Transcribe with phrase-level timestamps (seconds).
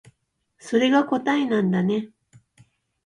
[0.57, 2.09] それが答えなんだね